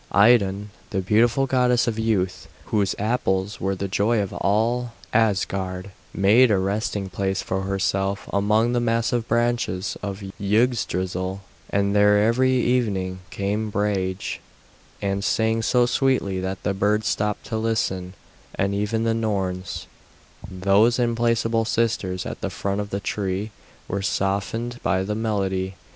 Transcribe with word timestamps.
Idun, 0.15 0.71
the 0.89 0.99
beautiful 0.99 1.45
goddess 1.45 1.85
of 1.85 1.99
youth, 1.99 2.47
whose 2.73 2.95
apples 2.97 3.61
were 3.61 3.75
the 3.75 3.87
joy 3.87 4.19
of 4.19 4.33
all 4.33 4.93
Asgard, 5.13 5.91
made 6.11 6.49
a 6.49 6.57
resting 6.57 7.07
place 7.07 7.43
for 7.43 7.61
herself 7.61 8.27
among 8.33 8.73
the 8.73 8.79
massive 8.79 9.27
branches 9.27 9.97
of 10.01 10.23
Yggdrasil, 10.41 11.41
and 11.69 11.95
there 11.95 12.17
every 12.27 12.53
evening 12.53 13.19
came 13.29 13.69
Brage, 13.69 14.39
and 15.03 15.23
sang 15.23 15.61
so 15.61 15.85
sweetly 15.85 16.39
that 16.39 16.63
the 16.63 16.73
birds 16.73 17.07
stopped 17.07 17.45
to 17.45 17.57
listen, 17.59 18.15
and 18.55 18.73
even 18.73 19.03
the 19.03 19.13
Norns, 19.13 19.85
those 20.49 20.97
implacable 20.97 21.63
sisters 21.63 22.25
at 22.25 22.41
the 22.41 22.49
foot 22.49 22.79
of 22.79 22.89
the 22.89 22.99
tree, 22.99 23.51
were 23.87 24.01
softened 24.01 24.79
by 24.81 25.03
the 25.03 25.13
melody. 25.13 25.75